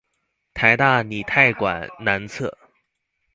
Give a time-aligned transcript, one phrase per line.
[0.55, 2.57] 臺大凝態館南側